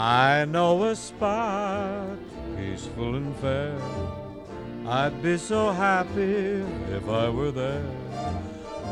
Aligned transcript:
I 0.00 0.44
know 0.44 0.84
a 0.84 0.94
spot 0.94 2.20
peaceful 2.56 3.16
and 3.16 3.34
fair. 3.38 3.74
I'd 4.86 5.20
be 5.20 5.36
so 5.36 5.72
happy 5.72 6.62
if 6.94 7.02
I 7.08 7.28
were 7.28 7.50
there, 7.50 7.82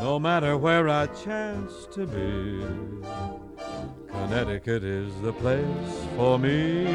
no 0.01 0.19
matter 0.19 0.57
where 0.57 0.89
I 0.89 1.07
chance 1.23 1.87
to 1.93 2.05
be. 2.05 2.59
Connecticut 4.11 4.83
is 4.83 5.13
the 5.21 5.31
place 5.31 5.63
for 6.17 6.37
me. 6.37 6.85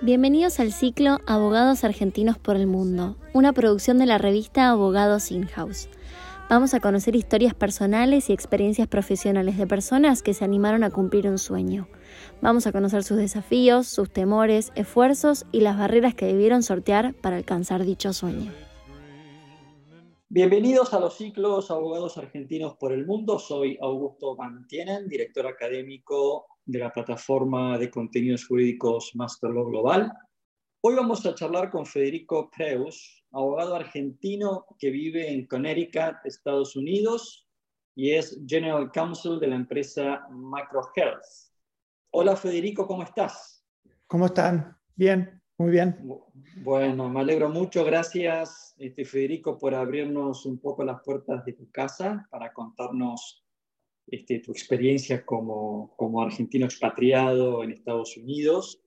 Bienvenidos 0.00 0.60
al 0.60 0.72
ciclo 0.72 1.18
Abogados 1.26 1.82
Argentinos 1.82 2.38
por 2.38 2.54
el 2.54 2.68
Mundo, 2.68 3.16
una 3.32 3.52
producción 3.52 3.98
de 3.98 4.06
la 4.06 4.18
revista 4.18 4.68
Abogados 4.68 5.32
In-House. 5.32 5.88
Vamos 6.48 6.74
a 6.74 6.78
conocer 6.78 7.16
historias 7.16 7.54
personales 7.54 8.30
y 8.30 8.32
experiencias 8.32 8.86
profesionales 8.86 9.56
de 9.56 9.66
personas 9.66 10.22
que 10.22 10.34
se 10.34 10.44
animaron 10.44 10.84
a 10.84 10.90
cumplir 10.90 11.28
un 11.28 11.38
sueño. 11.38 11.88
Vamos 12.40 12.66
a 12.66 12.72
conocer 12.72 13.02
sus 13.02 13.16
desafíos, 13.16 13.86
sus 13.86 14.10
temores, 14.10 14.72
esfuerzos 14.74 15.46
y 15.52 15.60
las 15.60 15.78
barreras 15.78 16.14
que 16.14 16.26
debieron 16.26 16.62
sortear 16.62 17.14
para 17.14 17.36
alcanzar 17.36 17.84
dicho 17.84 18.12
sueño. 18.12 18.52
Bienvenidos 20.28 20.94
a 20.94 21.00
los 21.00 21.16
ciclos 21.16 21.72
Abogados 21.72 22.16
Argentinos 22.16 22.76
por 22.76 22.92
el 22.92 23.04
Mundo. 23.04 23.38
Soy 23.38 23.76
Augusto 23.80 24.36
Mantienen, 24.36 25.08
director 25.08 25.46
académico 25.46 26.46
de 26.64 26.78
la 26.78 26.92
plataforma 26.92 27.76
de 27.78 27.90
contenidos 27.90 28.46
jurídicos 28.46 29.10
Masterlaw 29.16 29.66
Global. 29.66 30.12
Hoy 30.82 30.94
vamos 30.94 31.26
a 31.26 31.34
charlar 31.34 31.70
con 31.70 31.84
Federico 31.84 32.48
Preus, 32.56 33.24
abogado 33.32 33.74
argentino 33.74 34.66
que 34.78 34.90
vive 34.90 35.30
en 35.30 35.46
Connecticut, 35.46 36.14
Estados 36.24 36.76
Unidos, 36.76 37.46
y 37.96 38.12
es 38.12 38.40
General 38.46 38.90
Counsel 38.92 39.40
de 39.40 39.48
la 39.48 39.56
empresa 39.56 40.26
Macro 40.30 40.82
Health. 40.94 41.49
Hola 42.12 42.34
Federico, 42.34 42.88
¿cómo 42.88 43.04
estás? 43.04 43.64
¿Cómo 44.08 44.26
están? 44.26 44.76
Bien, 44.96 45.40
muy 45.56 45.70
bien. 45.70 45.96
Bueno, 46.56 47.08
me 47.08 47.20
alegro 47.20 47.48
mucho. 47.48 47.84
Gracias, 47.84 48.74
este, 48.78 49.04
Federico, 49.04 49.56
por 49.56 49.76
abrirnos 49.76 50.44
un 50.44 50.58
poco 50.58 50.82
las 50.82 51.00
puertas 51.04 51.44
de 51.44 51.52
tu 51.52 51.70
casa 51.70 52.26
para 52.28 52.52
contarnos 52.52 53.44
este, 54.08 54.40
tu 54.40 54.50
experiencia 54.50 55.24
como, 55.24 55.94
como, 55.96 56.20
argentino 56.20 56.66
expatriado 56.66 57.62
en 57.62 57.70
Estados 57.70 58.16
Unidos. 58.16 58.82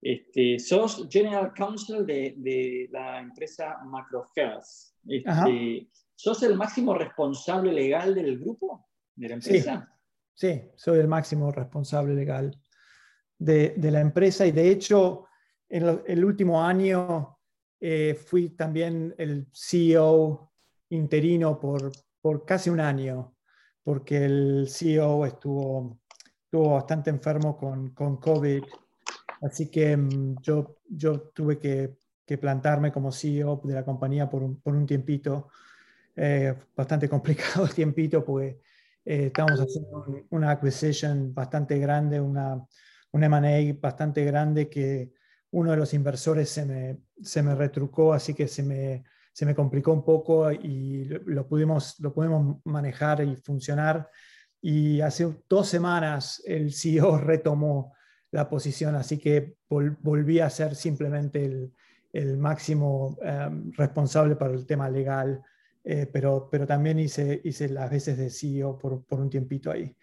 Este, 0.00 0.58
sos 0.58 1.06
General 1.10 1.52
Counsel 1.52 2.06
de, 2.06 2.34
de 2.38 2.88
la 2.90 3.20
empresa 3.20 3.76
Macrohealth. 3.84 4.64
Este, 5.06 5.90
¿Sos 6.14 6.42
el 6.44 6.56
máximo 6.56 6.94
responsable 6.94 7.74
legal 7.74 8.14
del 8.14 8.38
grupo, 8.38 8.88
de 9.14 9.28
la 9.28 9.34
empresa? 9.34 9.86
Sí, 9.86 9.97
soy 10.76 11.00
el 11.00 11.08
máximo 11.08 11.50
responsable 11.50 12.14
legal 12.14 12.56
de, 13.38 13.74
la 13.90 14.00
empresa 14.00 14.46
y 14.46 14.52
de 14.52 14.70
hecho 14.70 15.26
en 15.68 16.00
el 16.06 16.24
último 16.24 16.62
año 16.62 17.38
eh, 17.80 18.14
fui 18.14 18.50
también 18.50 19.14
el 19.18 19.48
CEO 19.52 20.52
interino 20.90 21.58
por, 21.58 21.92
casi 22.44 22.70
un 22.70 22.80
año 22.80 23.34
porque 23.82 24.24
el 24.24 24.68
CEO 24.68 25.26
estuvo, 25.26 25.98
estuvo 26.44 26.74
bastante 26.74 27.10
enfermo 27.10 27.56
con, 27.56 28.16
COVID, 28.18 28.62
así 29.42 29.70
que 29.70 29.96
mm, 29.96 30.36
yo, 30.42 30.76
tuve 31.34 31.58
que, 31.58 31.96
plantarme 32.38 32.92
como 32.92 33.10
CEO 33.10 33.62
de 33.64 33.74
la 33.74 33.84
compañía 33.84 34.28
por 34.28 34.42
un, 34.42 34.60
por 34.60 34.84
tiempito, 34.84 35.48
eh, 36.14 36.54
bastante 36.76 37.08
complicado 37.08 37.64
el 37.64 37.72
tiempito, 37.72 38.22
porque 38.22 38.60
eh, 39.08 39.26
estamos 39.28 39.58
haciendo 39.58 40.04
una 40.28 40.50
acquisition 40.50 41.32
bastante 41.32 41.78
grande, 41.78 42.20
una, 42.20 42.62
un 43.12 43.24
M&A 43.24 43.74
bastante 43.80 44.22
grande 44.22 44.68
que 44.68 45.14
uno 45.52 45.70
de 45.70 45.78
los 45.78 45.94
inversores 45.94 46.50
se 46.50 46.66
me, 46.66 46.98
se 47.22 47.42
me 47.42 47.54
retrucó, 47.54 48.12
así 48.12 48.34
que 48.34 48.46
se 48.46 48.62
me, 48.62 49.04
se 49.32 49.46
me 49.46 49.54
complicó 49.54 49.94
un 49.94 50.04
poco 50.04 50.52
y 50.52 51.04
lo 51.24 51.48
pudimos, 51.48 51.98
lo 52.00 52.12
pudimos 52.12 52.58
manejar 52.66 53.22
y 53.22 53.34
funcionar. 53.36 54.10
Y 54.60 55.00
hace 55.00 55.42
dos 55.48 55.68
semanas 55.68 56.42
el 56.44 56.70
CEO 56.74 57.16
retomó 57.18 57.94
la 58.30 58.46
posición, 58.46 58.94
así 58.94 59.16
que 59.16 59.56
volví 59.70 60.40
a 60.40 60.50
ser 60.50 60.74
simplemente 60.74 61.46
el, 61.46 61.72
el 62.12 62.36
máximo 62.36 63.16
em, 63.22 63.72
responsable 63.72 64.36
para 64.36 64.52
el 64.52 64.66
tema 64.66 64.90
legal, 64.90 65.42
eh, 65.90 66.06
pero, 66.06 66.50
pero 66.50 66.66
también 66.66 66.98
hice, 66.98 67.40
hice 67.42 67.70
las 67.70 67.90
veces 67.90 68.18
de 68.18 68.28
CEO 68.28 68.78
por, 68.78 69.06
por 69.06 69.20
un 69.20 69.30
tiempito 69.30 69.70
ahí. 69.70 69.96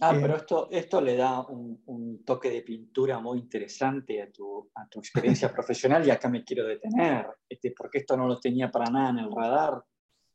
Ah, 0.00 0.16
pero 0.20 0.34
eh, 0.34 0.38
esto, 0.38 0.68
esto 0.68 1.00
le 1.00 1.14
da 1.14 1.46
un, 1.46 1.80
un, 1.86 2.24
toque 2.24 2.50
de 2.50 2.62
pintura 2.62 3.20
muy 3.20 3.38
interesante 3.38 4.20
a 4.20 4.32
tu, 4.32 4.68
a 4.74 4.88
tu 4.88 4.98
experiencia 4.98 5.52
profesional 5.54 6.04
y 6.04 6.10
acá 6.10 6.28
me 6.28 6.42
quiero 6.42 6.66
detener, 6.66 7.28
este, 7.48 7.70
porque 7.70 7.98
esto 7.98 8.16
no 8.16 8.26
lo 8.26 8.40
tenía 8.40 8.68
para 8.68 8.90
nada 8.90 9.10
en 9.10 9.18
el 9.20 9.30
radar. 9.30 9.80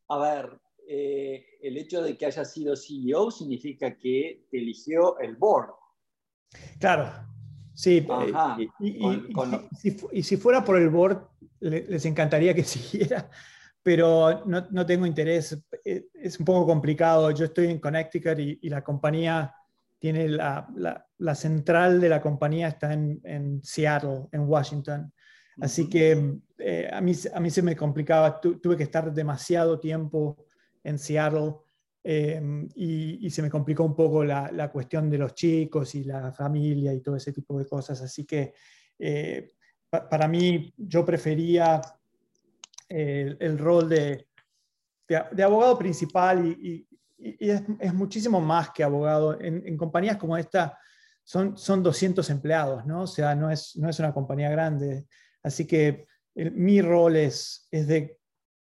A 0.07 0.17
ver, 0.19 0.57
eh, 0.87 1.47
el 1.61 1.75
hecho 1.75 2.01
de 2.01 2.17
que 2.17 2.25
haya 2.25 2.45
sido 2.45 2.73
CEO 2.77 3.29
significa 3.29 3.97
que 3.97 4.45
te 4.49 4.57
eligió 4.57 5.19
el 5.19 5.35
board. 5.35 5.71
Claro, 6.79 7.11
sí. 7.73 8.07
Eh, 8.07 8.69
y, 10.13 10.23
si, 10.23 10.37
fuera 10.37 10.63
por 10.63 10.77
el 10.77 10.89
board, 10.89 11.27
les 11.59 12.05
encantaría 12.05 12.53
que 12.53 12.63
siguiera, 12.63 13.29
pero 13.83 14.45
no, 14.45 14.65
no, 14.71 14.85
tengo 14.85 15.05
interés. 15.05 15.57
Eh, 15.83 16.05
es 16.13 16.39
un 16.39 16.45
poco 16.45 16.65
complicado. 16.65 17.29
Yo 17.31 17.45
estoy 17.45 17.67
en 17.67 17.79
Connecticut 17.79 18.39
y, 18.39 18.59
y 18.61 18.69
la 18.69 18.81
compañía 18.81 19.53
tiene 19.99 20.27
la, 20.27 20.67
la, 20.75 21.05
la, 21.17 21.35
central 21.35 22.01
de 22.01 22.09
la 22.09 22.21
compañía 22.21 22.69
está 22.69 22.93
en, 22.93 23.21
en 23.23 23.61
Seattle, 23.63 24.27
en 24.31 24.41
Washington. 24.41 25.13
Así 25.61 25.87
que 25.89 26.39
eh, 26.57 26.89
a, 26.91 26.99
mí, 26.99 27.13
a 27.33 27.39
mí 27.39 27.49
se 27.49 27.61
me 27.61 27.75
complicaba, 27.75 28.41
tuve 28.41 28.75
que 28.75 28.83
estar 28.83 29.13
demasiado 29.13 29.79
tiempo 29.79 30.47
en 30.83 30.97
Seattle 30.97 31.55
em, 32.03 32.67
y, 32.75 33.25
y, 33.25 33.29
se 33.29 33.41
me 33.41 33.49
complicó 33.49 33.83
un 33.83 33.95
poco 33.95 34.25
la, 34.25 34.51
la, 34.51 34.71
cuestión 34.71 35.09
de 35.09 35.19
los 35.19 35.35
chicos 35.35 35.95
y 35.95 36.03
la 36.03 36.33
familia 36.33 36.93
y 36.93 37.01
todo 37.01 37.15
ese 37.15 37.31
tipo 37.31 37.57
de 37.59 37.65
cosas. 37.65 38.01
Así 38.01 38.25
que 38.25 38.53
eh, 38.99 39.51
para 39.89 40.27
mí 40.27 40.73
yo 40.75 41.05
prefería 41.05 41.79
el, 42.89 43.57
rol 43.57 43.89
de, 43.89 44.27
de, 45.07 45.43
abogado 45.43 45.77
principal 45.77 46.45
y, 46.45 46.87
y, 47.17 47.49
es, 47.49 47.63
es, 47.79 47.93
muchísimo 47.93 48.41
más 48.41 48.71
que 48.71 48.83
abogado. 48.83 49.39
En, 49.39 49.65
en, 49.65 49.77
compañías 49.77 50.17
como 50.17 50.37
esta 50.37 50.77
son, 51.23 51.57
son 51.57 51.81
200 51.81 52.29
empleados, 52.29 52.85
¿no? 52.85 53.03
O 53.03 53.07
sea, 53.07 53.35
no 53.35 53.49
es, 53.49 53.75
no 53.77 53.89
es 53.89 53.99
una 53.99 54.13
compañía 54.13 54.49
grande. 54.49 55.05
Así 55.41 55.65
que 55.65 56.05
el, 56.35 56.51
mi 56.51 56.81
rol 56.81 57.15
es, 57.15 57.67
es 57.71 57.87
de 57.87 58.17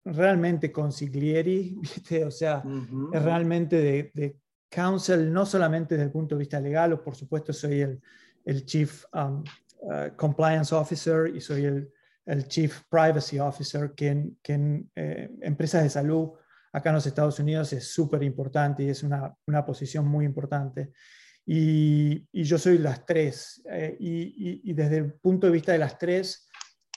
realmente 0.06 0.72
consiglieri, 0.72 1.78
¿viste? 1.81 2.25
O 2.25 2.31
sea, 2.31 2.62
uh 2.66 2.69
-huh. 2.69 3.16
es 3.16 3.24
realmente 3.24 3.78
de, 3.78 4.12
de, 4.13 4.38
counsel, 4.72 5.34
no 5.34 5.47
solamente 5.47 5.96
desde 5.96 6.06
el 6.06 6.12
punto 6.12 6.35
de 6.35 6.40
vista 6.40 6.59
legal, 6.59 6.94
o 6.94 7.03
por 7.03 7.16
supuesto 7.16 7.52
soy 7.52 7.81
el, 7.81 8.00
el 8.46 8.66
Chief 8.66 9.03
um, 9.13 9.44
uh, 9.81 10.16
Compliance 10.16 10.75
Officer 10.75 11.35
y 11.35 11.41
soy 11.41 11.66
el, 11.66 11.91
el 12.25 12.47
Chief 12.47 12.81
Privacy 12.90 13.40
Officer, 13.40 13.94
que 13.96 14.07
en, 14.07 14.38
que 14.41 14.53
en 14.53 14.91
eh, 14.96 15.30
empresas 15.41 15.84
de 15.84 15.90
salud 15.90 16.31
acá 16.72 16.90
en 16.90 16.96
los 16.96 17.06
Estados 17.07 17.40
Unidos 17.40 17.74
es 17.74 17.88
súper 17.91 18.22
importante 18.24 18.84
y 18.84 18.90
es 18.90 19.02
una, 19.03 19.34
una, 19.47 19.66
posición 19.66 20.07
muy 20.07 20.25
importante. 20.25 20.91
Y, 21.46 22.28
y 22.31 22.44
yo 22.44 22.59
soy 22.59 22.78
las 22.78 23.06
tres. 23.06 23.62
Eh, 23.69 23.97
y, 24.00 24.69
y, 24.69 24.74
desde 24.74 24.97
el 24.97 25.13
punto 25.13 25.47
de 25.47 25.53
vista 25.53 25.72
de 25.72 25.79
las 25.79 25.97
tres, 25.97 26.47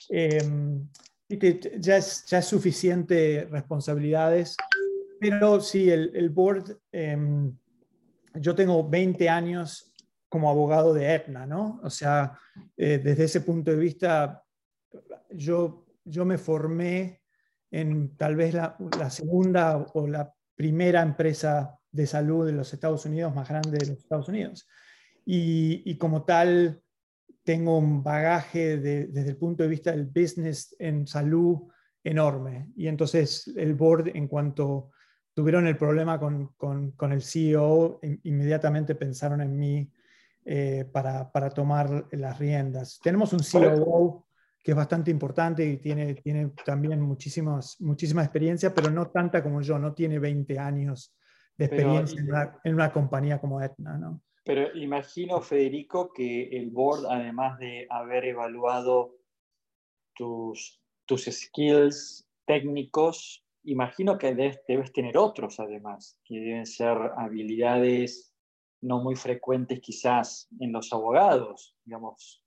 eh, 0.09 0.39
ya, 1.79 1.97
es, 1.97 2.25
ya 2.25 2.37
es 2.37 2.45
suficiente 2.45 3.47
responsabilidades. 3.49 4.55
Pero 5.19 5.59
sí, 5.59 5.89
el, 5.89 6.11
el 6.13 6.29
board, 6.29 6.77
eh, 6.91 7.17
yo 8.35 8.53
tengo 8.53 8.87
20 8.87 9.29
años 9.29 9.93
como 10.33 10.49
abogado 10.49 10.93
de 10.93 11.07
Aetna, 11.07 11.45
¿no? 11.45 11.79
O 11.83 11.89
sea, 11.89 12.37
eh, 12.75 12.99
desde 13.03 13.25
ese 13.25 13.41
punto 13.41 13.71
de 13.71 13.77
vista, 13.77 14.42
yo, 15.35 15.85
yo 16.03 16.25
me 16.25 16.37
formé 16.37 17.21
en 17.71 18.15
tal 18.17 18.35
vez 18.35 18.53
la, 18.53 18.75
la, 18.97 19.09
segunda 19.09 19.77
o 19.93 20.07
la 20.07 20.33
primera 20.55 21.01
empresa 21.01 21.79
de 21.91 22.07
salud 22.07 22.45
de 22.45 22.53
los 22.53 22.73
Estados 22.73 23.05
Unidos 23.05 23.33
más 23.33 23.49
grande 23.49 23.77
de 23.77 23.87
los 23.87 23.99
Estados 23.99 24.29
Unidos. 24.29 24.67
Y, 25.25 25.81
y 25.85 25.97
como 25.97 26.23
tal, 26.23 26.83
tengo 27.43 27.77
un 27.77 28.03
bagaje 28.03 28.77
de, 28.77 29.07
desde 29.07 29.31
el 29.31 29.37
punto 29.37 29.63
de 29.63 29.69
vista 29.69 29.91
del 29.91 30.05
business 30.05 30.75
en 30.79 31.07
salud 31.07 31.67
enorme. 32.03 32.71
Y 32.75 32.87
entonces 32.87 33.51
el 33.55 33.73
board, 33.75 34.09
en 34.15 34.27
cuanto 34.27 34.91
tuvieron 35.33 35.67
el 35.67 35.77
problema 35.77 36.19
con, 36.19 36.53
con, 36.55 36.91
con 36.91 37.11
el 37.11 37.21
CEO, 37.21 37.99
inmediatamente 38.23 38.95
pensaron 38.95 39.41
en 39.41 39.57
mí 39.57 39.91
eh, 40.45 40.85
para, 40.91 41.31
para, 41.31 41.49
tomar 41.49 42.07
las 42.11 42.37
riendas. 42.37 42.99
Tenemos 43.01 43.33
un 43.33 43.39
COO 43.39 44.22
que 44.63 44.71
es 44.71 44.77
bastante 44.77 45.11
importante 45.11 45.65
y 45.65 45.77
tiene, 45.77 46.15
tiene 46.15 46.51
también 46.65 47.01
muchísimas, 47.01 47.79
muchísima 47.81 48.23
experiencia, 48.23 48.73
pero 48.73 48.89
no 48.89 49.11
tanta 49.11 49.43
como 49.43 49.61
yo, 49.61 49.77
no 49.77 49.93
tiene 49.93 50.19
20 50.19 50.57
años 50.57 51.13
de 51.57 51.65
experiencia 51.65 52.15
pero, 52.15 52.27
en, 52.27 52.29
una, 52.29 52.59
en, 52.63 52.73
una, 52.73 52.91
compañía 52.93 53.39
como 53.39 53.59
Aetna, 53.59 53.97
¿no? 53.97 54.21
Pero 54.45 54.75
imagino, 54.75 55.41
Federico, 55.41 56.11
que 56.13 56.49
el 56.49 56.69
board, 56.69 57.05
además 57.09 57.59
de 57.59 57.87
haber 57.89 58.25
evaluado 58.25 59.15
tus, 60.15 60.81
tus 61.05 61.25
skills 61.25 62.27
técnicos, 62.45 63.45
imagino 63.63 64.17
que 64.17 64.35
debes, 64.35 64.91
tener 64.93 65.17
otros 65.17 65.59
además, 65.59 66.19
que 66.25 66.39
deben 66.39 66.65
ser 66.65 66.97
habilidades 67.17 68.33
no 68.81 69.01
muy 69.01 69.15
frecuentes 69.15 69.79
quizás 69.79 70.49
en 70.59 70.73
los 70.73 70.91
abogados, 70.91 71.75
digamos. 71.85 72.42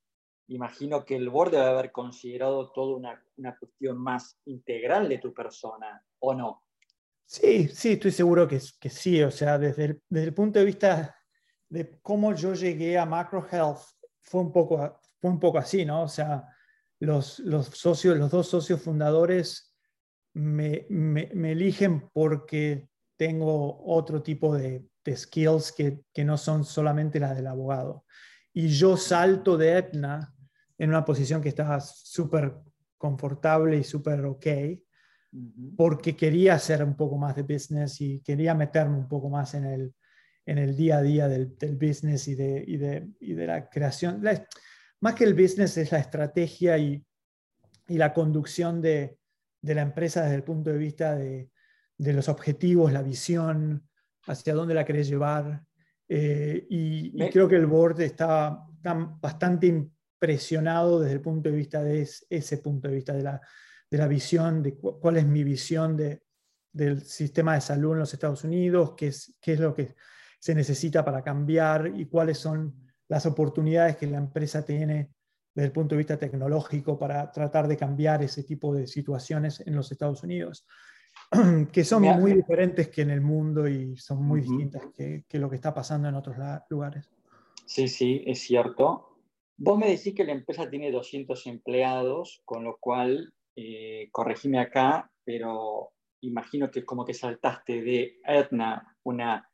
Imagino 0.49 1.05
que 1.05 1.17
el 1.17 1.29
board 1.29 1.53
debe 1.53 1.65
haber 1.65 1.93
considerado 1.93 2.71
toda 2.71 2.97
una, 2.97 3.25
una 3.37 3.57
cuestión 3.57 3.99
más 3.99 4.39
integral 4.45 5.09
de 5.09 5.19
tu 5.19 5.35
persona, 5.35 6.03
¿o 6.21 6.35
no? 6.35 6.63
Sí, 7.25 7.69
sí, 7.69 7.93
estoy 7.93 8.13
seguro 8.13 8.47
que, 8.47 8.61
que 8.81 8.89
sí. 8.89 9.23
O 9.23 9.31
sea, 9.31 9.59
desde 9.59 9.85
el, 9.87 10.03
desde 10.09 10.29
el 10.29 10.35
punto 10.35 10.61
de 10.61 10.65
vista 10.65 11.17
de 11.69 11.99
cómo 12.01 12.33
yo 12.35 12.55
llegué 12.55 12.97
a 12.97 13.07
Macro 13.07 13.45
Health, 13.51 13.81
fue 14.21 14.41
un 14.41 14.53
poco, 14.53 15.01
fue 15.21 15.31
un 15.31 15.41
poco 15.41 15.59
así, 15.59 15.85
¿no? 15.85 16.03
O 16.03 16.09
sea, 16.09 16.45
los, 17.01 17.41
los 17.41 17.67
socios, 17.67 18.17
los 18.17 18.31
dos 18.31 18.49
socios 18.49 18.81
fundadores 18.81 19.77
me, 20.35 20.87
me, 20.89 21.53
eligen 21.53 22.09
porque 22.13 22.89
tengo 23.17 23.83
otro 23.85 24.23
tipo 24.23 24.55
de, 24.55 24.87
de 25.05 25.17
skills 25.17 25.73
que, 25.73 26.03
que, 26.13 26.25
no 26.25 26.37
son 26.37 26.65
solamente 26.65 27.19
las 27.19 27.35
del 27.35 27.47
abogado. 27.47 28.05
Y 28.53 28.69
yo 28.69 28.97
salto 28.97 29.57
de 29.57 29.79
Etna 29.79 30.35
en 30.79 30.91
una 30.91 31.05
posición 31.05 31.41
que 31.41 31.49
estaba 31.49 31.81
súper 31.81 32.55
confortable 32.99 33.79
y 33.79 33.85
súper 33.85 34.25
ok, 34.25 34.47
porque 35.77 36.17
quería 36.17 36.55
hacer 36.55 36.83
un 36.83 36.97
poco 36.97 37.19
más 37.19 37.37
de 37.37 37.43
business 37.43 38.01
y 38.01 38.21
quería 38.21 38.55
meterme 38.55 38.97
un 38.97 39.09
poco 39.09 39.29
más 39.29 39.55
en 39.55 39.65
el, 39.65 39.95
en 40.47 40.59
el 40.59 40.77
día 40.77 40.99
a 40.99 41.03
día 41.03 41.29
del, 41.29 41.57
del 41.59 41.77
business 41.77 42.29
y 42.29 42.35
de, 42.35 42.65
y 42.67 42.77
de, 42.77 43.09
y 43.21 43.35
de 43.35 43.47
la 43.47 43.69
creación. 43.69 44.23
más 45.01 45.15
que 45.15 45.25
el 45.25 45.35
business 45.35 45.77
es 45.77 45.93
la 45.93 45.99
estrategia 45.99 46.79
y, 46.79 47.05
y 47.89 47.99
la 47.99 48.13
conducción 48.15 48.81
de, 48.81 49.19
de, 49.61 49.75
la 49.75 49.83
empresa 49.83 50.23
desde 50.23 50.37
el 50.37 50.45
punto 50.45 50.71
de 50.71 50.79
vista 50.79 51.15
de, 51.15 51.51
de 51.99 52.13
los 52.13 52.29
objetivos, 52.29 52.93
la 52.93 53.03
visión, 53.03 53.87
hacia 54.27 54.55
dónde 54.55 54.75
la 54.75 54.85
querés 54.85 55.09
llevar. 55.09 55.65
Eh, 56.09 56.67
y, 56.71 57.23
y, 57.23 57.31
creo 57.31 57.49
que 57.49 57.57
el 57.57 57.67
board 57.67 58.01
está, 58.01 58.65
está, 58.77 58.95
bastante 58.95 59.89
impresionado 60.17 61.01
desde 61.01 61.15
el 61.15 61.21
punto 61.21 61.51
de 61.51 61.57
vista 61.57 61.83
de 61.83 62.09
ese 62.31 62.59
punto 62.59 62.89
de 62.89 62.95
vista 62.95 63.13
de 63.13 63.23
la, 63.23 63.41
de 63.91 63.99
la 63.99 64.09
visión, 64.09 64.63
de 64.63 64.75
cuál 64.75 65.19
es 65.19 65.27
mi 65.27 65.45
visión 65.45 65.97
de, 65.97 66.23
del 66.73 67.03
sistema 67.03 67.55
de 67.55 67.61
salud 67.61 67.93
en 67.93 67.99
los 68.01 68.15
Estados 68.15 68.43
Unidos, 68.45 68.95
qué 68.97 69.09
es, 69.09 69.37
qué 69.41 69.53
es 69.53 69.61
lo 69.61 69.75
que 69.75 69.95
se 70.39 70.55
necesita 70.55 71.05
para 71.05 71.23
cambiar 71.23 71.93
y 71.95 72.07
cuáles 72.07 72.39
son 72.39 72.75
las 73.09 73.27
oportunidades 73.27 73.97
que 73.97 74.07
la 74.07 74.19
empresa 74.19 74.65
tiene 74.65 75.11
desde 75.55 75.67
el 75.67 75.73
punto 75.73 75.95
de 75.95 75.99
vista 75.99 76.19
tecnológico 76.19 76.99
para 76.99 77.31
tratar 77.31 77.69
de 77.69 77.77
cambiar 77.77 78.23
ese 78.23 78.43
tipo 78.43 78.75
de 78.75 78.87
situaciones 78.87 79.61
en 79.67 79.75
los 79.75 79.91
Estados 79.93 80.23
Unidos, 80.23 80.67
que 81.73 81.85
son 81.85 82.03
muy 82.03 82.33
diferentes 82.33 82.89
que 82.89 83.03
en 83.03 83.11
el 83.11 83.21
mundo 83.21 83.69
y 83.69 83.97
son 83.97 84.23
muy 84.23 84.41
distintas 84.41 84.83
que, 84.95 85.25
que, 85.29 85.39
lo 85.39 85.49
que 85.49 85.57
está 85.57 85.73
pasando 85.75 86.09
en 86.09 86.15
otros 86.15 86.37
lugares. 86.69 87.11
Sí, 87.65 87.89
sí, 87.89 88.23
es 88.27 88.41
cierto. 88.41 89.16
Vos 89.59 89.79
me 89.79 89.89
decís 89.89 90.15
que 90.15 90.25
la 90.25 90.33
empresa 90.33 90.69
tiene 90.69 90.91
200 90.91 91.47
empleados, 91.47 92.43
con 92.45 92.65
lo 92.65 92.77
cual, 92.79 93.33
eh, 93.57 94.09
corregime 94.13 94.59
acá, 94.59 95.11
pero 95.25 95.93
imagino 96.21 96.71
que 96.71 96.85
como 96.85 97.05
que 97.05 97.15
saltaste 97.15 97.83
de 97.83 98.21
Aetna, 98.25 98.97
una 99.03 99.51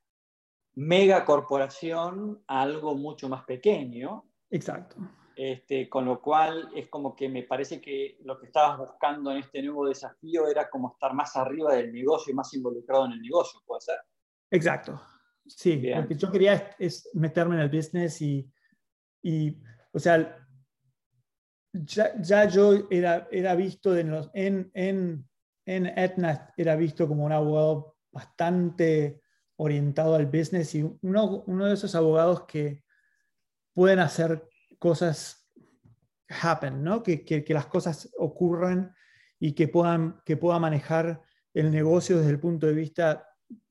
mega 0.74 1.24
corporación, 1.24 2.42
a 2.46 2.62
algo 2.62 2.94
mucho 2.94 3.28
más 3.28 3.44
pequeño. 3.44 4.24
Exacto. 4.50 4.96
Este, 5.36 5.88
con 5.88 6.04
lo 6.04 6.20
cual 6.20 6.68
es 6.74 6.88
como 6.88 7.16
que 7.16 7.28
me 7.28 7.44
parece 7.44 7.80
que 7.80 8.18
lo 8.24 8.38
que 8.38 8.46
estabas 8.46 8.78
buscando 8.78 9.30
en 9.30 9.38
este 9.38 9.62
nuevo 9.62 9.88
desafío 9.88 10.46
era 10.46 10.68
como 10.68 10.92
estar 10.92 11.14
más 11.14 11.36
arriba 11.36 11.74
del 11.74 11.92
negocio 11.92 12.32
y 12.32 12.36
más 12.36 12.52
involucrado 12.54 13.06
en 13.06 13.12
el 13.12 13.22
negocio, 13.22 13.60
¿puede 13.64 13.80
ser? 13.80 13.96
Exacto. 14.50 15.00
Sí, 15.46 15.76
lo 15.76 16.06
que 16.06 16.14
yo 16.14 16.30
quería 16.30 16.70
es, 16.78 17.08
meterme 17.14 17.56
en 17.56 17.62
el 17.62 17.70
business 17.70 18.20
y, 18.20 18.48
y 19.22 19.56
o 19.92 19.98
sea, 19.98 20.46
ya, 21.72 22.46
yo 22.48 22.86
era, 22.90 23.28
era 23.30 23.54
visto 23.54 23.96
en, 23.96 24.10
los, 24.10 24.30
en, 24.34 24.70
en, 24.74 25.28
en 25.66 25.86
Etna, 25.86 26.52
era 26.56 26.76
visto 26.76 27.08
como 27.08 27.24
un 27.24 27.32
abogado 27.32 27.96
bastante 28.10 29.22
orientado 29.56 30.14
al 30.14 30.26
business 30.26 30.74
y 30.74 30.82
uno, 30.82 31.44
uno 31.46 31.66
de 31.66 31.74
esos 31.74 31.94
abogados 31.94 32.44
que 32.46 32.82
pueden 33.74 34.00
hacer 34.00 34.48
cosas 34.78 35.50
happen, 36.28 36.82
¿no? 36.82 37.02
que, 37.02 37.24
que, 37.24 37.44
que, 37.44 37.54
las 37.54 37.66
cosas 37.66 38.10
ocurran 38.18 38.94
y 39.38 39.52
que 39.52 39.68
puedan, 39.68 40.20
que 40.24 40.36
pueda 40.36 40.58
manejar 40.58 41.22
el 41.54 41.70
negocio 41.70 42.18
desde 42.18 42.30
el 42.30 42.40
punto 42.40 42.66
de 42.66 42.72
vista 42.72 43.28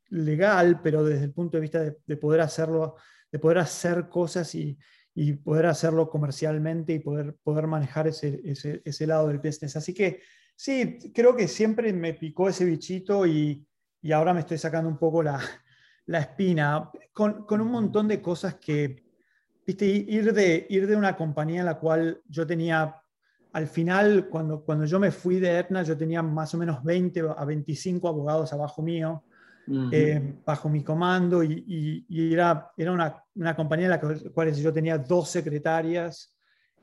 legal, 0.10 0.82
pero 0.82 1.04
desde 1.04 1.26
el 1.26 1.34
punto 1.34 1.58
de 1.58 1.62
vista 1.62 1.82
de, 1.82 1.98
de 2.06 2.18
poder 2.18 2.42
hacerlo, 2.42 2.96
de 3.32 3.40
poder 3.40 3.60
hacer 3.60 4.10
cosas 4.10 4.54
y, 4.54 4.78
y, 5.14 5.34
poder 5.34 5.66
hacerlo 5.66 6.10
comercialmente 6.10 6.94
y 6.94 7.00
poder, 7.00 7.36
poder 7.44 7.68
manejar 7.68 8.08
ese, 8.08 8.42
ese, 8.44 8.82
ese, 8.86 9.08
lado 9.08 9.28
del 9.28 9.40
business. 9.40 9.76
Así 9.76 9.94
que 9.94 10.22
sí, 10.56 11.12
creo 11.14 11.36
que 11.36 11.48
siempre 11.48 11.92
me 11.94 12.14
picó 12.14 12.50
ese 12.50 12.66
bichito 12.66 13.26
y, 13.26 13.66
y 14.02 14.12
ahora 14.12 14.34
me 14.34 14.42
estoy 14.42 14.58
sacando 14.58 14.90
un 14.90 14.98
poco 14.98 15.22
la, 15.22 15.40
la 16.06 16.20
espina, 16.20 16.90
con, 17.14 17.46
con, 17.46 17.62
un 17.62 17.72
montón 17.72 18.08
de 18.08 18.22
cosas 18.22 18.56
que, 18.56 19.04
viste, 19.66 19.86
ir 19.86 20.34
de, 20.34 20.66
ir 20.70 20.88
de 20.88 20.96
una 20.96 21.16
compañía 21.16 21.60
en 21.60 21.66
la 21.66 21.80
cual 21.80 22.22
yo 22.28 22.48
tenía, 22.48 22.96
al 23.54 23.68
final, 23.68 24.30
cuando, 24.30 24.64
cuando 24.64 24.86
yo 24.86 25.00
me 25.00 25.12
fui 25.12 25.40
de 25.40 25.60
Etna, 25.60 25.84
yo 25.84 25.98
tenía 25.98 26.22
más 26.22 26.54
o 26.54 26.58
menos 26.58 26.84
20 26.84 27.22
a 27.36 27.46
25 27.46 28.08
abogados 28.08 28.54
abajo 28.54 28.82
mío, 28.82 29.24
eh, 29.92 30.36
bajo 30.46 30.70
mi 30.70 30.84
comando, 30.84 31.44
y, 31.44 32.06
y, 32.08 32.34
era, 32.34 32.72
era 32.76 32.92
una, 32.92 33.24
una, 33.36 33.56
compañía 33.56 33.86
en 33.86 33.92
la 33.92 34.00
cual 34.34 34.54
yo 34.54 34.74
tenía 34.74 34.98
dos 34.98 35.30
secretarias, 35.30 36.36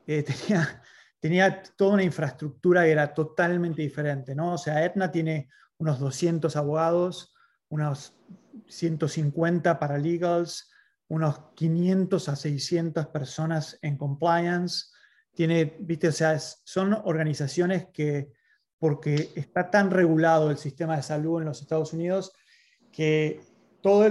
eh, 0.07 0.23
tenía, 0.47 0.81
tenía 1.19 1.63
toda 1.75 1.93
una 1.93 2.03
infraestructura 2.03 2.83
que 2.83 2.91
era 2.91 3.13
totalmente 3.13 3.81
diferente, 3.81 4.33
¿no? 4.33 4.53
O 4.53 4.57
sea, 4.57 4.83
Etna 4.83 5.11
tiene 5.11 5.49
unos 5.77 5.99
200 5.99 6.55
abogados, 6.55 7.33
unos 7.69 8.15
150 8.67 9.79
paralegals, 9.79 10.71
unos 11.07 11.39
500 11.55 12.29
a 12.29 12.35
600 12.35 13.07
personas 13.07 13.77
en 13.81 13.97
compliance. 13.97 14.87
Tiene, 15.33 15.77
viste, 15.79 16.09
o 16.09 16.11
sea, 16.11 16.37
son 16.39 16.93
organizaciones 16.93 17.87
que, 17.93 18.31
porque 18.77 19.31
está 19.35 19.69
tan 19.69 19.91
regulado 19.91 20.51
el 20.51 20.57
sistema 20.57 20.95
de 20.95 21.03
salud 21.03 21.41
en 21.41 21.47
los 21.47 21.61
Estados 21.61 21.93
Unidos, 21.93 22.33
que 22.91 23.41
todo, 23.81 24.05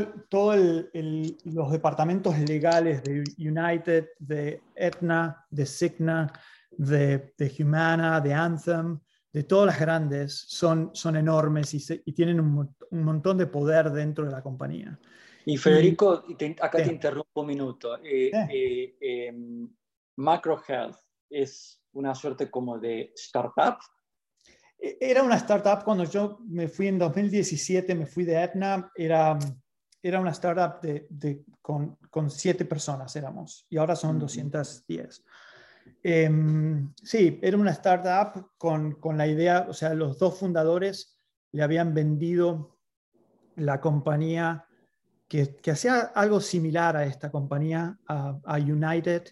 el, 0.55 0.91
el, 0.93 1.37
los 1.45 1.71
departamentos 1.71 2.39
legales 2.39 3.03
de 3.03 3.25
United, 3.39 4.09
de 4.19 4.63
Aetna, 4.77 5.45
de 5.51 5.67
Cigna, 5.67 6.33
de, 6.71 7.35
de 7.37 7.55
Humana, 7.59 8.21
de 8.21 8.33
Anthem, 8.33 8.99
de 9.33 9.43
todas 9.45 9.67
las 9.67 9.81
grandes 9.81 10.45
son, 10.49 10.91
son 10.95 11.17
enormes 11.17 11.75
y, 11.75 12.13
tienen 12.13 12.41
un, 12.41 12.75
montón 12.91 13.37
de 13.37 13.47
poder 13.47 13.91
dentro 13.91 14.25
de 14.25 14.31
la 14.31 14.43
compañía. 14.43 14.99
Y 15.45 15.57
Federico, 15.57 16.25
acá 16.61 16.83
te 16.83 16.93
interrumpo 16.93 17.41
un 17.41 17.47
minuto. 17.47 17.99
Eh, 18.03 18.31
eh, 18.51 18.97
em, 19.01 19.69
Macro 20.17 20.61
Health 20.67 20.97
es 21.31 21.83
una 21.93 22.15
suerte 22.15 22.51
como 22.51 22.79
de 22.79 23.13
startup. 23.15 23.79
E, 24.79 24.99
era 25.01 25.23
una 25.23 25.37
startup 25.37 25.85
cuando 25.85 26.05
yo 26.05 26.39
me 26.47 26.69
fui 26.69 26.89
en 26.89 26.99
2017, 26.99 27.95
me 27.95 28.07
fui 28.07 28.25
de 28.25 28.37
Aetna, 28.37 28.91
era, 28.95 29.39
era 30.03 30.21
una 30.21 30.31
startup 30.31 30.81
de, 30.81 31.45
con, 31.61 31.97
con, 32.11 32.31
siete 32.31 32.65
personas 32.65 33.15
éramos 33.17 33.67
y 33.69 33.77
ahora 33.77 33.97
son 33.97 34.19
210. 34.19 35.25
Em, 36.03 36.93
sí, 37.03 37.39
era 37.43 37.57
una 37.57 37.73
startup 37.73 38.53
con, 38.57 38.93
con, 38.93 39.19
la 39.19 39.27
idea, 39.27 39.67
o 39.69 39.73
sea, 39.73 39.95
los 39.95 40.19
dos 40.19 40.39
fundadores 40.39 41.19
le 41.53 41.63
habían 41.63 41.95
vendido 41.95 42.79
la 43.57 43.81
compañía 43.81 44.67
que, 45.27 45.57
que 45.57 45.71
hacía 45.71 46.01
algo 46.15 46.41
similar 46.41 46.97
a 46.97 47.05
esta 47.05 47.31
compañía, 47.31 47.99
a, 48.07 48.57
United, 48.57 49.25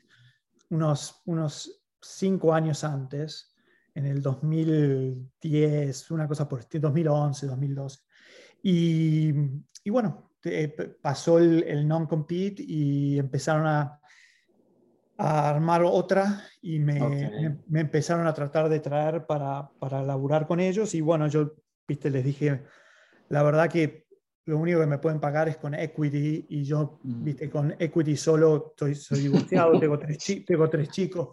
unos, 0.70 1.22
unos 1.24 1.82
cinco 2.00 2.52
años 2.52 2.84
antes, 2.84 3.55
en 3.96 4.06
el 4.06 4.22
2010, 4.22 6.10
una 6.10 6.28
cosa 6.28 6.48
por 6.48 6.60
este, 6.60 6.78
2011, 6.78 7.46
2012. 7.46 8.00
Y, 8.62 9.32
y 9.84 9.90
bueno, 9.90 10.30
pasó 11.00 11.38
el, 11.38 11.64
el 11.64 11.88
non-compete 11.88 12.62
y 12.62 13.18
empezaron 13.18 13.66
a 13.66 14.00
a 15.18 15.48
armar 15.48 15.82
otra 15.84 16.42
y 16.60 16.78
me, 16.78 17.00
me, 17.68 17.80
empezaron 17.80 18.26
a 18.26 18.34
tratar 18.34 18.68
de 18.68 18.80
traer 18.80 19.24
para, 19.24 19.68
para 19.78 20.02
laburar 20.02 20.46
con 20.46 20.60
ellos 20.60 20.94
y 20.94 21.00
bueno, 21.00 21.26
yo, 21.28 21.54
viste, 21.88 22.10
les 22.10 22.24
dije, 22.24 22.62
la 23.28 23.42
verdad 23.42 23.70
que 23.70 24.06
lo 24.44 24.58
único 24.58 24.80
que 24.80 24.86
me 24.86 24.98
pueden 24.98 25.18
pagar 25.18 25.48
es 25.48 25.56
con 25.56 25.74
equity 25.74 26.46
y 26.50 26.64
yo, 26.64 27.00
mm. 27.02 27.24
viste, 27.24 27.50
con 27.50 27.74
equity 27.78 28.16
solo 28.16 28.68
estoy, 28.70 28.94
soy 28.94 29.20
divorciado, 29.20 29.78
tengo, 29.80 29.98
tres, 29.98 30.44
tengo 30.46 30.68
tres 30.68 30.90
chicos, 30.90 31.30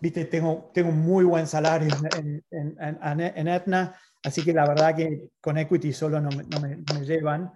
viste, 0.00 0.24
tengo, 0.26 0.70
tengo 0.72 0.90
un 0.90 1.00
muy 1.00 1.24
buen 1.24 1.46
salario 1.46 1.94
en, 2.18 2.44
en, 2.50 2.76
en, 2.80 3.20
en 3.20 3.48
Etna, 3.48 3.96
así 4.24 4.42
que 4.42 4.52
la 4.52 4.66
verdad 4.66 4.94
que 4.94 5.30
con 5.40 5.58
equity 5.58 5.92
solo 5.92 6.20
no, 6.20 6.28
no, 6.30 6.60
me, 6.60 6.76
me, 6.76 7.04
llevan. 7.04 7.52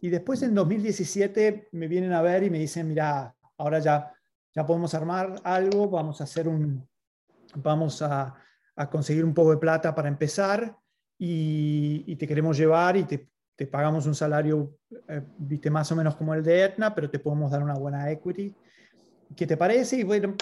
Y 0.00 0.08
después 0.08 0.42
en 0.42 0.54
2017 0.54 1.68
me 1.72 1.88
vienen 1.88 2.12
a 2.12 2.22
ver 2.22 2.42
y 2.42 2.50
me 2.50 2.58
dicen, 2.58 2.88
mira, 2.88 3.34
ahora 3.58 3.78
ya, 3.78 4.12
ya 4.54 4.66
podemos 4.66 4.94
armar 4.94 5.36
algo, 5.44 5.88
vamos 5.88 6.20
a 6.20 6.24
hacer 6.24 6.48
un, 6.48 6.86
vamos 7.56 8.02
a, 8.02 8.34
a 8.76 8.90
conseguir 8.90 9.24
un 9.24 9.34
poco 9.34 9.52
de 9.52 9.58
plata 9.58 9.94
para 9.94 10.08
empezar 10.08 10.76
y, 11.18 12.04
y 12.06 12.16
te 12.16 12.26
queremos 12.26 12.56
llevar 12.56 12.96
y 12.96 13.04
te 13.04 13.32
te 13.56 13.66
pagamos 13.66 14.06
un 14.06 14.14
salario, 14.14 14.78
eh, 15.08 15.22
viste, 15.38 15.70
más 15.70 15.90
o 15.92 15.96
menos 15.96 16.16
como 16.16 16.34
el 16.34 16.42
de 16.42 16.64
Etna, 16.64 16.94
pero 16.94 17.10
te 17.10 17.18
podemos 17.18 17.50
dar 17.50 17.62
una 17.62 17.74
buena 17.74 18.10
equity. 18.10 18.54
¿Qué 19.36 19.46
te 19.46 19.56
parece? 19.56 19.98
Y 19.98 20.02
bueno, 20.02 20.34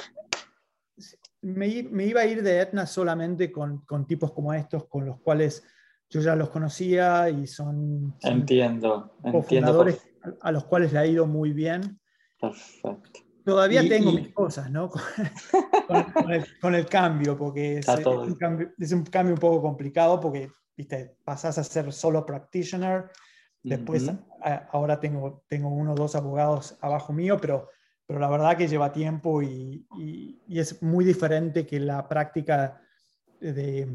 me, 1.42 1.82
me 1.84 2.06
iba 2.06 2.20
a 2.20 2.26
ir 2.26 2.42
de 2.42 2.60
Etna 2.60 2.86
solamente 2.86 3.50
con, 3.50 3.84
con, 3.84 4.06
tipos 4.06 4.32
como 4.32 4.52
estos, 4.52 4.86
con 4.86 5.06
los 5.06 5.20
cuales 5.20 5.64
yo 6.08 6.20
ya 6.20 6.34
los 6.34 6.50
conocía 6.50 7.30
y 7.30 7.46
son, 7.46 8.16
entiendo, 8.22 9.16
fundadores 9.46 10.06
a 10.40 10.52
los 10.52 10.64
cuales 10.64 10.92
le 10.92 10.98
ha 10.98 11.06
ido 11.06 11.26
muy 11.26 11.52
bien. 11.52 12.00
Perfecto. 12.40 13.20
Todavía 13.44 13.88
tengo 13.88 14.12
mis 14.12 14.32
cosas, 14.32 14.70
¿no? 14.70 14.90
con, 15.88 16.30
el, 16.30 16.44
con, 16.60 16.74
el, 16.74 16.86
cambio, 16.86 17.36
porque 17.36 17.78
es, 17.78 17.88
es, 17.88 18.06
un 18.06 18.34
cambio, 18.34 18.72
es 18.78 18.92
un 18.92 19.04
cambio 19.04 19.34
un 19.34 19.40
poco 19.40 19.62
complicado, 19.62 20.20
porque 20.20 20.50
¿viste? 20.76 21.16
pasas 21.24 21.58
a 21.58 21.64
ser 21.64 21.92
solo 21.92 22.26
practitioner. 22.26 23.10
Después, 23.62 24.10
ahora 24.72 25.00
tengo, 25.00 25.44
tengo 25.48 25.68
uno 25.68 25.92
o 25.92 25.94
dos 25.94 26.14
abogados 26.14 26.78
abajo 26.80 27.12
mío, 27.12 27.38
pero, 27.40 27.68
pero 28.10 28.18
la 28.18 28.28
verdad 28.28 28.56
que 28.56 28.66
lleva 28.66 28.90
tiempo 28.90 29.40
y, 29.40 29.86
y, 29.96 30.58
es 30.58 30.82
muy 30.82 31.04
diferente 31.04 31.64
que 31.64 31.78
la 31.78 32.08
práctica 32.08 32.82
de... 33.38 33.86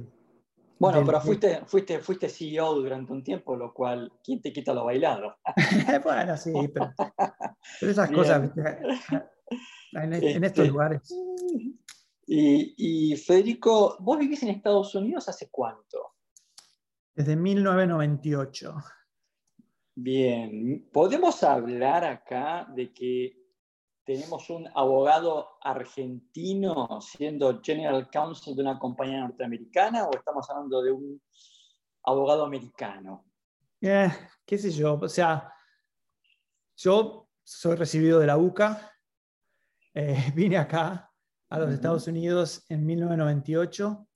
Bueno, 0.80 1.04
pero 1.06 1.20
fuiste, 1.20 1.66
fuiste, 1.66 2.00
fuiste 2.00 2.30
CEO 2.30 2.76
durante 2.76 3.12
un 3.12 3.22
tiempo, 3.22 3.58
lo 3.58 3.74
cual, 3.74 4.14
¿quién 4.24 4.42
te 4.42 4.54
quita 4.54 4.74
lo 4.74 4.86
bailado? 4.86 5.36
bueno, 6.06 6.38
sí, 6.38 6.54
pero, 6.74 6.94
esas 7.82 8.10
cosas, 8.10 8.52
en, 9.92 10.14
en, 10.14 10.14
estos 10.14 10.44
este, 10.46 10.68
lugares. 10.68 11.14
Y, 12.26 13.12
y 13.12 13.18
Federico, 13.18 13.98
¿vos 14.00 14.18
vivís 14.18 14.44
en 14.44 14.50
Estados 14.50 14.96
Unidos 14.96 15.28
hace 15.28 15.50
cuánto? 15.52 16.14
desde 17.14 17.36
1998. 17.36 18.76
Bien, 19.96 20.88
podemos 20.94 21.44
hablar 21.44 22.06
acá 22.06 22.66
de 22.74 22.94
que 22.94 23.45
tenemos 24.06 24.50
un 24.50 24.68
abogado 24.76 25.58
argentino 25.62 27.02
siendo 27.02 27.62
General 27.62 28.08
Counsel 28.10 28.56
de 28.56 28.62
una 28.62 28.78
compañía 28.78 29.22
norteamericana 29.22 30.06
o 30.06 30.16
estamos 30.16 30.50
hablando 30.50 30.82
de 30.84 30.92
un 30.92 31.22
abogado 32.04 32.46
americano? 32.46 33.26
Eh, 33.82 34.10
¿Qué 34.46 34.58
sé 34.58 34.72
yo? 34.72 35.00
O 35.02 35.10
sea, 35.10 35.52
yo 36.78 37.28
soy 37.44 37.76
recibido 37.76 38.20
de 38.20 38.28
la 38.28 38.38
UCA, 38.38 38.92
eh, 39.94 40.32
vine 40.36 40.58
acá 40.58 41.12
a 41.50 41.60
los 41.60 41.74
Estados 41.74 42.08
Unidos 42.08 42.64
en 42.70 42.86
1998, 42.86 44.08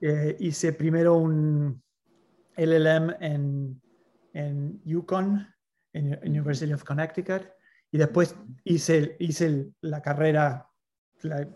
eh, 0.00 0.36
hice 0.40 0.72
primero 0.72 1.14
un, 1.14 1.82
LLM 2.56 3.16
en, 3.20 3.82
en 4.32 4.82
UConn, 4.84 5.46
en 5.92 6.18
University 6.28 6.72
of 6.72 6.84
Connecticut, 6.84 7.42
y 7.92 7.98
después 7.98 8.36
hice, 8.64 9.16
hice 9.18 9.72
la 9.80 10.00
carrera, 10.00 10.68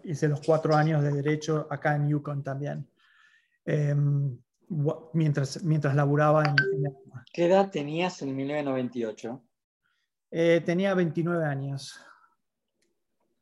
hice 0.02 0.28
los 0.28 0.40
cuatro 0.40 0.74
años 0.74 1.02
de 1.02 1.12
derecho 1.12 1.66
acá 1.70 1.94
en 1.94 2.12
UConn 2.12 2.42
también, 2.42 2.88
em, 3.64 4.36
mientras, 5.12 5.62
mientras 5.62 5.94
laburaba 5.94 6.44
en, 6.44 6.56
¿Qué 7.32 7.46
edad 7.46 7.70
tenías 7.70 8.22
en 8.22 8.34
1998? 8.34 9.42
Eh, 10.30 10.62
tenía 10.64 10.94
29 10.94 11.44
años. 11.44 12.00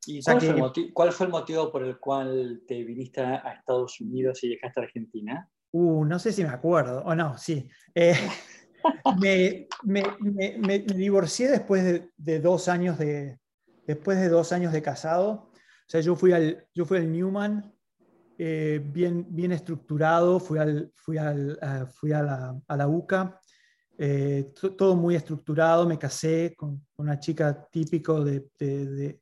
¿Y 0.07 0.23
cuál, 0.23 0.41
fue 0.41 0.93
cuál, 0.93 1.13
fue 1.13 1.27
el 1.27 1.33
motivo 1.33 1.71
por 1.71 1.85
el 1.85 1.99
cual 1.99 2.63
te 2.67 2.83
viniste 2.83 3.21
a 3.21 3.53
Estados 3.53 4.01
Unidos 4.01 4.43
y 4.43 4.49
dejaste 4.49 4.81
a 4.81 4.83
Argentina? 4.83 5.51
Uh, 5.71 6.05
no 6.05 6.19
sé 6.19 6.33
si 6.33 6.43
me 6.43 6.51
acuerdo, 6.51 7.03
o 7.05 7.15
no, 7.15 7.39
sí. 7.39 7.71
Eh, 7.95 8.15
me, 9.21 9.69
me, 9.83 10.03
me, 10.59 10.79
divorcié 10.81 11.49
después 11.49 12.03
de, 12.17 12.41
dos 12.41 12.69
años 12.69 12.99
de, 12.99 13.39
después 13.87 14.19
de 14.19 14.29
dos 14.29 14.53
años 14.53 14.73
de 14.73 14.83
casado. 14.83 15.51
O 15.51 15.89
sea, 15.89 16.01
yo 16.01 16.17
fui 16.17 16.33
al, 16.33 16.67
yo 16.75 16.85
fui 16.85 16.99
al 16.99 17.11
Newman, 17.11 17.73
eh, 18.39 18.81
bien, 18.85 19.27
bien 19.29 19.53
estructurado, 19.53 20.41
fui, 20.41 20.59
al, 20.59 20.91
fui, 20.95 21.19
al, 21.19 21.59
fui 21.93 22.12
a, 22.12 22.23
la, 22.23 22.61
a 22.67 22.77
la 22.77 22.89
UCA, 22.89 23.41
eh, 23.99 24.53
todo 24.77 24.97
muy 24.97 25.15
estructurado, 25.15 25.87
me 25.87 25.99
casé 25.99 26.55
con, 26.57 26.87
una 26.97 27.19
chica 27.19 27.69
típico 27.71 28.25
de, 28.25 28.49
de, 28.59 29.19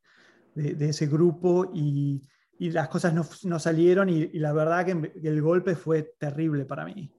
de 0.54 0.88
ese 0.88 1.06
grupo 1.06 1.70
y 1.74 2.22
y 2.60 2.70
las 2.70 2.88
cosas 2.88 3.14
no, 3.14 3.26
no 3.44 3.58
salieron 3.58 4.10
y, 4.10 4.26
la 4.34 4.52
verdad 4.52 4.84
que 4.84 5.12
el 5.26 5.40
golpe 5.40 5.74
fue 5.74 6.14
terrible 6.18 6.66
para 6.66 6.84
mí. 6.84 7.10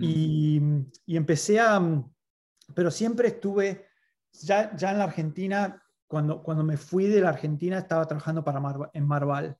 Y, 0.00 0.60
y, 1.06 1.16
empecé 1.16 1.60
a, 1.60 1.80
pero 2.74 2.90
siempre 2.90 3.28
estuve, 3.28 3.86
ya, 4.32 4.74
ya 4.76 4.92
en 4.92 4.98
la 4.98 5.04
Argentina, 5.04 5.82
cuando, 6.06 6.42
cuando 6.42 6.64
me 6.64 6.76
fui 6.76 7.06
de 7.06 7.20
la 7.20 7.30
Argentina 7.30 7.78
estaba 7.78 8.06
trabajando 8.06 8.44
para 8.44 8.90
en 8.92 9.06
Marval. 9.06 9.56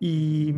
Y, 0.00 0.54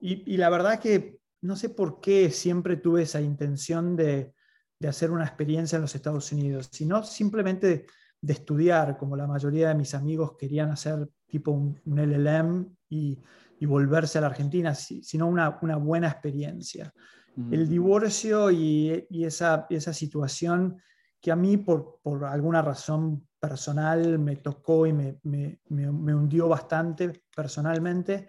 y, 0.00 0.36
la 0.36 0.50
verdad 0.50 0.78
que 0.78 1.18
no 1.40 1.56
sé 1.56 1.68
por 1.70 2.00
qué 2.00 2.30
siempre 2.30 2.76
tuve 2.76 3.02
esa 3.02 3.20
intención 3.20 3.96
de, 3.96 4.34
de 4.78 4.88
hacer 4.88 5.10
una 5.10 5.24
experiencia 5.24 5.76
en 5.76 5.82
los 5.82 5.94
Estados 5.94 6.30
Unidos, 6.32 6.68
sino 6.70 7.02
simplemente 7.02 7.86
de 8.20 8.32
estudiar, 8.32 8.96
como 8.96 9.16
la 9.16 9.26
mayoría 9.26 9.68
de 9.68 9.74
mis 9.74 9.94
amigos 9.94 10.36
querían 10.38 10.70
hacer 10.70 11.08
tipo 11.26 11.50
un, 11.50 11.80
LLM 11.84 12.76
y, 12.88 13.18
volverse 13.62 14.18
a 14.18 14.20
la 14.20 14.26
Argentina, 14.26 14.74
sino 14.74 15.26
una, 15.26 15.58
una 15.62 15.76
buena 15.76 16.08
experiencia. 16.08 16.92
El 17.36 17.68
divorcio 17.68 18.50
y, 18.50 19.06
esa, 19.10 19.66
esa 19.68 19.92
situación 19.92 20.80
que 21.20 21.30
a 21.30 21.36
mí 21.36 21.58
por, 21.58 22.00
por 22.02 22.24
alguna 22.24 22.62
razón 22.62 23.28
personal 23.38 24.18
me 24.18 24.36
tocó 24.36 24.86
y 24.86 24.92
me, 24.94 25.18
me, 25.24 25.60
me, 25.68 26.14
hundió 26.14 26.48
bastante 26.48 27.24
personalmente, 27.34 28.28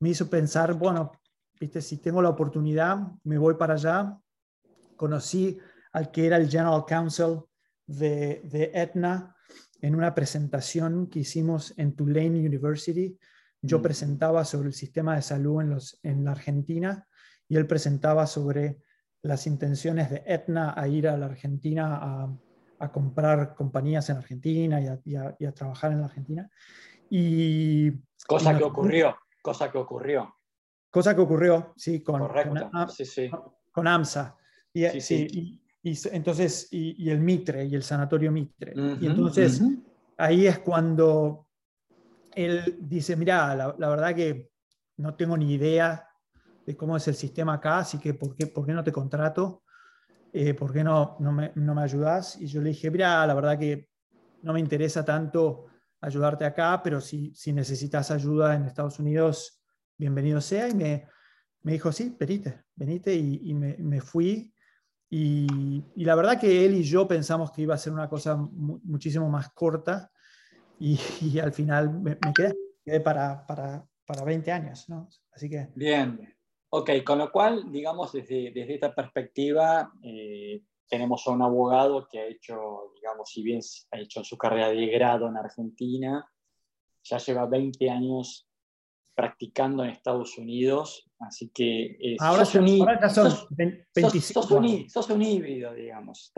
me 0.00 0.10
hizo 0.10 0.28
pensar, 0.28 0.74
bueno, 0.74 1.12
viste, 1.60 1.80
si 1.80 1.98
tengo 1.98 2.20
la 2.20 2.30
oportunidad, 2.30 2.98
me 3.22 3.38
voy 3.38 3.54
para 3.54 3.74
allá. 3.74 4.18
Conocí 4.96 5.58
al 5.92 6.10
que 6.10 6.26
era 6.26 6.36
el 6.36 6.50
General 6.50 6.84
Counsel 6.84 7.40
de, 7.86 8.42
de 8.44 8.72
Etna 8.74 9.36
en 9.80 9.94
una 9.94 10.14
presentación 10.14 11.06
que 11.06 11.20
hicimos 11.20 11.74
en 11.76 11.94
Tulane 11.94 12.40
University. 12.40 13.16
Yo 13.62 13.78
mm. 13.78 13.82
presentaba 13.82 14.44
sobre 14.44 14.68
el 14.68 14.74
sistema 14.74 15.14
de 15.14 15.22
salud 15.22 15.62
en, 15.62 15.70
los, 15.70 16.00
en 16.02 16.24
la 16.24 16.32
Argentina 16.32 17.07
y 17.48 17.56
él 17.56 17.66
presentaba 17.66 18.26
sobre 18.26 18.78
las 19.22 19.46
intenciones 19.46 20.10
de 20.10 20.22
Etna 20.26 20.74
a 20.76 20.86
ir 20.88 21.08
a 21.08 21.16
la 21.16 21.26
Argentina 21.26 21.98
a, 22.00 22.36
a 22.78 22.92
comprar 22.92 23.54
compañías 23.54 24.08
en 24.10 24.18
Argentina 24.18 24.80
y 24.80 24.86
a, 24.86 25.36
y 25.38 25.44
a, 25.44 25.52
trabajar 25.52 25.92
en 25.92 26.00
la 26.00 26.06
Argentina. 26.06 26.50
Y, 27.10 27.90
cosa 28.26 28.56
que 28.56 28.64
ocurrió, 28.64 29.16
cosa 29.42 29.70
que 29.70 29.78
ocurrió. 29.78 30.34
Cosa 30.90 31.14
que 31.14 31.20
ocurrió, 31.20 31.74
sí, 31.76 32.02
con, 32.02 32.26
con, 32.26 32.90
sí, 32.90 33.04
sí. 33.04 33.30
con 33.72 33.86
AMSA. 33.86 34.36
Y, 34.72 35.00
sí, 35.00 35.60
y 35.82 36.08
entonces, 36.12 36.68
y, 36.70 37.10
el 37.10 37.20
Mitre, 37.20 37.64
y 37.64 37.74
el 37.74 37.82
Sanatorio 37.82 38.32
Mitre. 38.32 38.72
y 38.74 39.06
entonces, 39.06 39.62
ahí 40.16 40.46
es 40.46 40.58
cuando 40.60 41.46
él 42.34 42.78
dice, 42.80 43.16
mira, 43.16 43.54
la, 43.54 43.88
verdad 43.88 44.14
que 44.14 44.50
no 44.96 45.14
tengo 45.14 45.36
ni 45.36 45.52
idea 45.52 46.07
de 46.68 46.76
cómo 46.76 46.98
es 46.98 47.08
el 47.08 47.14
sistema 47.14 47.54
acá, 47.54 47.78
así 47.78 47.98
que 47.98 48.12
¿por 48.12 48.36
qué, 48.36 48.46
por 48.46 48.66
qué 48.66 48.74
no 48.74 48.84
te 48.84 48.92
contrato? 48.92 49.62
Eh, 50.34 50.52
¿Por 50.52 50.70
qué 50.70 50.84
no, 50.84 51.16
no, 51.18 51.32
me, 51.32 51.50
no 51.54 51.74
me? 51.74 51.86
Y 51.86 52.46
yo 52.46 52.60
le 52.60 52.68
dije, 52.68 52.90
mira, 52.90 53.26
la 53.26 53.32
verdad 53.32 53.58
que 53.58 53.88
no 54.42 54.52
me 54.52 54.60
interesa 54.60 55.02
tanto 55.02 55.68
ayudarte 56.02 56.44
acá, 56.44 56.82
pero 56.84 57.00
si, 57.00 57.34
si 57.34 57.54
necesitas 57.54 58.10
ayuda 58.10 58.54
en 58.54 58.64
Estados 58.64 58.98
Unidos, 58.98 59.62
bienvenido 59.96 60.42
sea. 60.42 60.68
Y 60.68 60.74
me, 60.74 61.08
me 61.62 61.72
dijo, 61.72 61.90
sí, 61.90 62.14
venite, 62.20 62.64
venite. 62.76 63.14
Y, 63.14 63.40
y 63.44 63.54
me, 63.54 63.74
me, 63.78 64.02
fui 64.02 64.52
y, 65.08 65.82
la 65.96 66.14
verdad 66.16 66.38
que 66.38 66.66
él 66.66 66.74
y 66.74 66.82
yo 66.82 67.08
pensamos 67.08 67.50
que 67.50 67.62
iba 67.62 67.74
a 67.74 67.78
ser 67.78 67.94
una 67.94 68.10
cosa 68.10 68.36
muchísimo 68.36 69.30
más 69.30 69.48
corta 69.54 70.10
y, 70.78 70.98
al 71.42 71.54
final 71.54 71.98
me, 71.98 72.18
quedé, 72.34 73.00
para, 73.00 73.46
para, 73.46 73.82
para, 74.04 74.22
20 74.22 74.52
años. 74.52 74.86
¿no? 74.90 75.08
Así 75.32 75.48
que... 75.48 75.70
Bien, 75.74 76.37
ok, 76.70 76.90
con 77.04 77.18
lo 77.18 77.30
cual, 77.30 77.70
digamos, 77.70 78.12
desde, 78.12 78.50
desde 78.52 78.74
esta 78.74 78.94
perspectiva, 78.94 79.92
eh, 80.02 80.62
tenemos 80.88 81.26
a 81.26 81.30
un 81.30 81.42
abogado 81.42 82.08
que 82.10 82.18
ha 82.18 82.26
hecho, 82.26 82.92
digamos, 82.94 83.30
si 83.30 83.42
bien 83.42 83.60
ha 83.90 84.00
hecho 84.00 84.24
su 84.24 84.36
carrera 84.36 84.70
de 84.70 84.86
grado 84.86 85.28
en 85.28 85.36
Argentina, 85.36 86.26
ya 87.02 87.18
lleva 87.18 87.46
20 87.46 87.90
años 87.90 88.47
practicando 89.18 89.82
en 89.82 89.90
Estados 89.90 90.38
Unidos, 90.38 91.10
así 91.18 91.48
que 91.48 91.98
eh, 92.00 92.16
ahora, 92.20 92.44
sos, 92.44 92.62
un, 92.62 92.88
ahora 92.88 93.10
son 93.10 93.32
25 93.50 94.42
sos, 94.88 95.10
un, 95.10 95.22
híbrido, 95.22 95.74
digamos. 95.74 96.30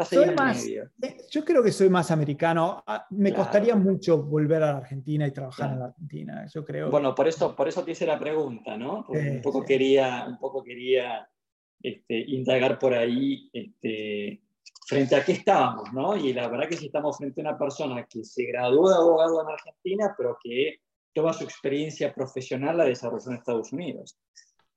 Eh, 1.03 1.17
yo 1.31 1.45
creo 1.45 1.63
que 1.63 1.73
soy 1.73 1.91
más 1.91 2.11
americano. 2.11 2.83
Ah, 2.87 3.05
me 3.11 3.35
costaría 3.35 3.77
mucho 3.77 4.23
volver 4.23 4.63
a 4.63 4.73
la 4.73 4.79
Argentina 4.79 5.27
y 5.27 5.31
trabajar 5.31 5.73
en 5.75 5.79
la 5.79 5.85
Argentina. 5.85 6.47
Yo 6.47 6.65
creo. 6.65 6.91
Bueno, 6.91 7.15
por 7.15 7.29
eso, 7.29 7.55
por 7.55 7.69
eso 7.69 7.85
te 7.85 7.91
hice 7.91 8.07
la 8.07 8.19
pregunta, 8.19 8.79
¿no? 8.79 9.05
un 9.11 9.43
poco 9.43 9.63
quería, 9.63 10.25
un 10.27 10.39
poco 10.39 10.65
quería 10.65 11.29
este, 11.83 12.19
indagar 12.19 12.79
por 12.79 12.95
ahí 12.95 13.51
este, 13.53 14.41
frente 14.87 15.17
a 15.17 15.23
qué 15.23 15.33
estábamos, 15.33 15.93
¿no? 15.93 16.17
Y 16.17 16.33
la 16.33 16.49
verdad 16.49 16.67
que 16.67 16.79
si 16.79 16.87
estamos 16.87 17.19
frente 17.19 17.43
a 17.43 17.51
una 17.51 17.59
persona 17.59 18.07
que 18.07 18.25
se 18.25 18.45
graduó 18.47 18.89
de 18.89 18.95
abogado 18.95 19.43
en 19.43 19.49
Argentina, 19.51 20.15
pero 20.17 20.39
que 20.43 20.81
toda 21.13 21.33
su 21.33 21.45
experiencia 21.45 22.15
profesional 22.15 22.79
la 22.79 22.85
desarrolló 22.85 23.31
en 23.31 23.37
Estados 23.37 23.73
Unidos. 23.73 24.19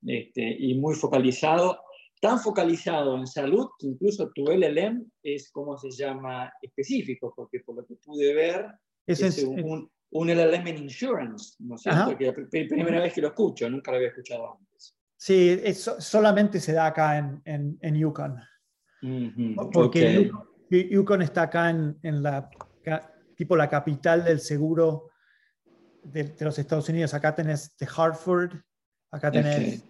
Este, 0.06 0.56
y 0.60 0.76
muy 0.76 0.96
focalizado, 0.96 1.80
tan 2.20 2.40
focalizado 2.40 3.18
en 3.18 3.28
salud 3.28 3.70
que 3.80 3.88
incluso 3.88 4.30
tu 4.34 4.46
LLM 4.46 5.06
es, 5.22 5.52
como 5.52 5.78
se 5.78 5.92
llama?, 5.92 6.52
específico, 6.62 7.34
porque 7.36 7.62
por 7.62 7.76
lo 7.78 7.86
que 7.86 7.96
pude 7.96 8.34
ver, 8.34 8.68
es, 9.06 9.44
un, 9.44 9.90
un, 10.12 10.28
LLM 10.28 10.68
en 10.68 10.78
insurance, 10.84 11.56
¿no 11.60 11.76
es 11.76 11.82
cierto? 11.82 12.18
Que 12.18 12.26
la 12.26 12.34
primera 12.34 13.02
vez 13.02 13.14
que 13.14 13.22
lo 13.22 13.30
escucho, 13.30 13.70
nunca 13.70 13.92
lo 13.92 13.98
había 13.98 14.10
escuchado 14.10 14.58
antes. 14.58 14.96
Sí, 15.18 15.58
solamente 16.00 16.60
se 16.60 16.74
da 16.74 16.88
acá 16.88 17.18
en, 17.18 17.42
en, 17.46 17.78
en 17.82 17.96
Yukon. 17.96 18.36
Porque 19.72 20.32
Yukon, 20.70 21.22
está 21.22 21.44
acá 21.44 21.70
en, 21.70 21.98
en 22.04 22.24
la 22.24 22.50
tipo 23.36 23.56
la 23.56 23.70
capital 23.70 24.24
del 24.24 24.40
seguro 24.40 25.10
de, 26.04 26.36
los 26.40 26.58
Estados 26.60 26.90
Unidos. 26.90 27.14
Acá 27.14 27.34
tenés 27.36 27.76
The 27.78 27.88
Hartford, 27.96 28.56
acá 29.12 29.32
tenés, 29.32 29.84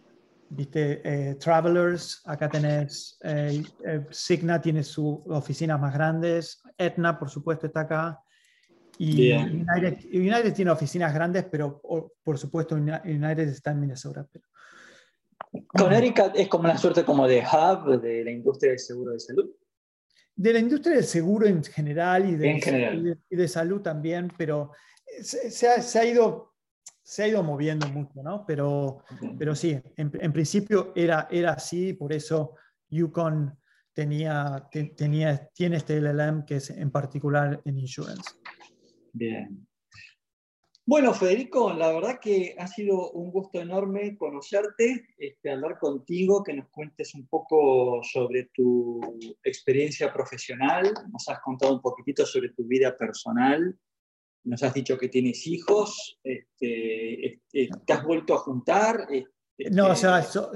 viste, 0.50 1.02
eh, 1.04 1.36
Travelers, 1.36 2.22
acá 2.26 2.50
tenés 2.50 3.18
eh, 3.24 3.64
eh, 3.86 4.06
Cigna, 4.12 4.62
tiene 4.62 4.84
sus 4.84 5.20
oficinas 5.28 5.80
más 5.80 5.94
grandes, 5.94 6.62
Aetna, 6.78 7.18
por 7.18 7.30
supuesto, 7.30 7.68
está 7.68 7.82
acá. 7.82 8.20
Y 9.00 9.34
United, 9.34 10.54
tiene 10.54 10.70
oficinas 10.70 11.14
grandes, 11.14 11.46
pero 11.46 11.82
por 12.24 12.38
supuesto 12.38 12.76
United 12.76 13.48
está 13.48 13.72
en 13.72 13.80
Minnesota. 13.80 14.28
Pero, 14.32 14.46
Connecticut 15.68 16.34
es 16.36 16.48
como 16.48 16.66
una 16.66 16.78
suerte 16.78 17.04
como 17.04 17.28
de 17.28 17.42
hub 17.42 18.00
de 18.00 18.24
la 18.24 18.32
industria 18.32 18.72
del 18.72 18.80
seguro 18.80 19.14
de 19.14 19.20
salud. 19.20 19.50
De 20.36 20.54
la 20.54 20.60
industria 20.60 20.96
del 20.96 21.06
seguro 21.06 21.48
en 21.48 21.64
general 21.64 22.30
y 22.30 22.36
de, 22.36 23.18
y 23.30 23.36
de 23.36 23.48
salud 23.48 23.82
también, 23.82 24.32
pero 24.38 24.72
se, 25.22 25.68
ha, 25.68 26.06
ido, 26.06 26.54
se 27.02 27.24
ha 27.24 27.28
ido 27.28 27.44
moviendo 27.44 27.88
mucho, 27.88 28.24
¿no? 28.24 28.46
Pero, 28.46 29.04
pero 29.38 29.56
sí, 29.56 29.80
en, 29.98 30.34
principio 30.34 30.94
era, 30.96 31.28
era 31.30 31.54
así, 31.54 31.94
por 31.94 32.14
eso 32.14 32.56
Yukon 32.90 33.58
tenía, 33.94 34.68
tenía, 34.96 35.50
tiene 35.54 35.78
este 35.78 36.00
LLM 36.00 36.46
que 36.46 36.56
es 36.58 36.70
en 36.70 36.92
particular 36.92 37.62
en 37.66 37.78
insurance. 37.78 38.32
Bien. 39.14 39.68
Bueno, 40.86 41.14
Federico, 41.14 41.72
la 41.72 41.94
verdad 41.94 42.20
que 42.22 42.58
ha 42.60 42.68
sido 42.68 43.12
un 43.12 43.32
gusto 43.32 43.62
enorme 43.62 44.18
conocerte, 44.18 45.08
este, 45.18 45.50
hablar 45.50 45.80
contigo, 45.80 46.44
que 46.44 46.54
nos 46.54 46.68
cuentes 46.68 47.16
un 47.16 47.26
poco 47.28 48.02
sobre 48.04 48.50
tu 48.54 49.00
experiencia 49.46 50.12
profesional, 50.12 50.94
nos 51.10 51.30
has 51.30 51.40
contado 51.40 51.76
un 51.76 51.82
poquitito 51.82 52.26
sobre 52.26 52.50
tu 52.50 52.66
vida 52.66 52.98
personal 52.98 53.80
nos 54.44 54.64
has 54.64 54.74
dicho 54.74 54.98
que 54.98 55.10
tienes 55.10 55.46
hijos, 55.48 56.20
este, 56.24 57.28
este, 57.28 57.70
te 57.86 57.94
has 57.94 58.04
vuelto 58.04 58.34
a 58.36 58.40
juntar. 58.40 59.08
Este, 59.10 59.30
no, 59.72 59.88
o 59.88 59.96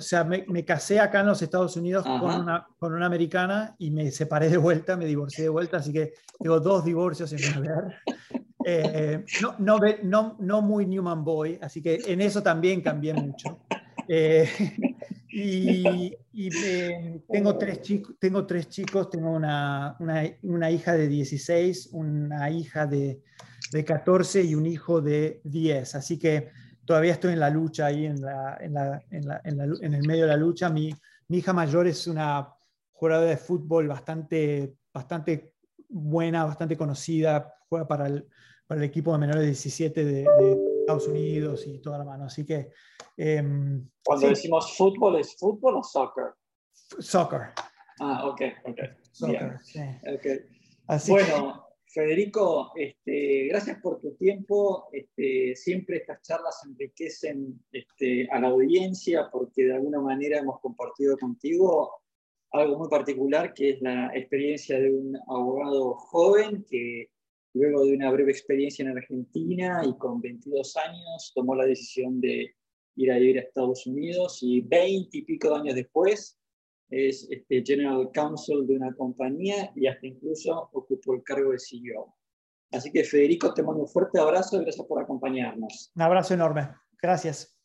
sea, 0.01 0.23
me, 0.23 0.65
casé 0.65 0.99
acá 0.99 1.21
en 1.21 1.27
los 1.27 1.41
Estados 1.41 1.77
Unidos 1.77 2.03
con 2.03 2.41
una, 2.41 2.67
con 2.79 2.93
una, 2.93 3.05
americana 3.05 3.75
y 3.77 3.91
me 3.91 4.11
separé 4.11 4.49
de 4.49 4.57
vuelta, 4.57 4.97
me 4.97 5.05
divorcié 5.05 5.43
de 5.43 5.49
vuelta, 5.49 5.77
así 5.77 5.93
que 5.93 6.13
tengo 6.39 6.59
dos 6.59 6.83
divorcios 6.83 7.31
en 7.33 7.39
mi 7.39 7.67
haber. 7.67 7.95
Eh, 8.69 9.23
no, 9.41 9.55
no, 9.59 9.79
no, 10.03 10.35
no, 10.41 10.61
muy 10.61 10.85
Newman 10.85 11.23
Boy, 11.23 11.57
así 11.61 11.81
que 11.81 12.01
en 12.05 12.19
eso 12.19 12.43
también 12.43 12.81
cambié 12.81 13.13
mucho. 13.13 13.59
Eh, 14.09 14.49
y, 15.29 16.13
eh, 16.35 17.21
tengo, 17.31 17.57
tres 17.57 17.81
chicos, 17.81 18.15
tengo 18.19 18.45
tres 18.45 18.67
chicos, 18.67 19.09
tengo 19.09 19.31
una, 19.31 19.95
una, 20.01 20.23
una 20.41 20.69
hija 20.69 20.97
de 20.97 21.07
16, 21.07 21.91
una 21.93 22.49
hija 22.49 22.85
de 22.85 23.21
de 23.71 23.85
14 23.85 24.43
y 24.43 24.55
un 24.55 24.65
hijo 24.65 25.01
de 25.01 25.41
10. 25.43 25.95
Así 25.95 26.17
que 26.17 26.49
todavía 26.85 27.13
estoy 27.13 27.33
en 27.33 27.39
la 27.39 27.49
lucha 27.49 27.87
ahí, 27.87 28.05
en, 28.05 28.21
la, 28.21 28.57
en, 28.59 28.73
la, 28.73 29.03
en, 29.09 29.29
en, 29.81 29.93
el 29.93 30.07
medio 30.07 30.23
de 30.23 30.29
la 30.29 30.37
lucha. 30.37 30.69
Mi, 30.69 30.93
mi, 31.27 31.37
hija 31.37 31.53
mayor 31.53 31.87
es 31.87 32.07
una 32.07 32.53
jugadora 32.93 33.27
de 33.27 33.37
fútbol 33.37 33.87
bastante, 33.87 34.75
bastante 34.93 35.53
buena, 35.89 36.45
bastante 36.45 36.77
conocida, 36.77 37.53
juega 37.69 37.87
para 37.87 38.07
el, 38.07 38.27
para 38.65 38.79
el 38.79 38.85
equipo 38.85 39.11
de 39.11 39.19
menores 39.19 39.41
de 39.41 39.47
17 39.47 40.05
de, 40.05 40.27
Estados 40.79 41.07
Unidos 41.09 41.67
y 41.67 41.79
toda 41.79 41.97
la 41.97 42.05
mano. 42.05 42.25
Así 42.25 42.45
que... 42.45 42.71
Em, 43.17 43.89
Cuando 44.05 44.29
decimos 44.29 44.77
fútbol, 44.77 45.19
¿es 45.19 45.35
fútbol 45.37 45.75
o 45.77 45.83
soccer? 45.83 46.33
Soccer. 46.71 47.49
Ah, 47.99 48.25
ok, 48.25 48.41
ok. 48.63 48.79
Soccer, 49.11 49.59
sí. 49.61 49.81
okay. 50.15 50.39
Así 50.87 51.11
bueno, 51.11 51.66
Federico, 51.89 52.73
este, 52.75 53.47
gracias 53.47 53.79
por 53.81 53.99
tu 53.99 54.13
tiempo. 54.15 54.89
Este, 54.91 55.55
siempre 55.55 55.97
estas 55.97 56.21
charlas 56.21 56.61
enriquecen 56.65 57.59
este, 57.71 58.27
a 58.29 58.39
la 58.39 58.49
audiencia 58.49 59.29
porque 59.31 59.63
de 59.63 59.75
alguna 59.75 60.01
manera 60.01 60.39
hemos 60.39 60.59
compartido 60.59 61.17
contigo 61.17 62.01
algo 62.51 62.77
muy 62.77 62.89
particular 62.89 63.53
que 63.53 63.71
es 63.71 63.81
la 63.81 64.11
experiencia 64.13 64.79
de 64.79 64.93
un 64.93 65.17
abogado 65.27 65.95
joven 65.95 66.65
que 66.69 67.09
luego 67.53 67.85
de 67.85 67.95
una 67.95 68.11
breve 68.11 68.31
experiencia 68.31 68.83
en 68.83 68.97
Argentina 68.97 69.81
y 69.85 69.97
con 69.97 70.21
22 70.21 70.77
años 70.77 71.31
tomó 71.33 71.55
la 71.55 71.65
decisión 71.65 72.21
de 72.21 72.55
ir 72.95 73.11
a 73.11 73.17
vivir 73.17 73.37
a 73.37 73.41
Estados 73.41 73.85
Unidos 73.87 74.39
y 74.41 74.61
20 74.61 75.17
y 75.17 75.21
pico 75.23 75.55
años 75.55 75.75
después 75.75 76.36
es 76.89 77.27
este, 77.29 77.63
General 77.65 78.09
Counsel 78.13 78.65
de 78.65 78.75
una 78.75 78.93
compañía 78.95 79.71
y 79.75 79.87
hasta 79.87 80.07
incluso 80.07 80.69
ocupó 80.73 81.15
el 81.15 81.23
cargo 81.23 81.51
de 81.51 81.59
CEO. 81.59 82.15
Así 82.71 82.91
que 82.91 83.03
Federico, 83.03 83.53
te 83.53 83.63
mando 83.63 83.83
un 83.83 83.87
fuerte 83.87 84.19
abrazo 84.19 84.57
y 84.57 84.63
gracias 84.63 84.85
por 84.85 85.01
acompañarnos. 85.01 85.91
Un 85.95 86.01
abrazo 86.01 86.33
enorme. 86.33 86.69
Gracias. 87.01 87.56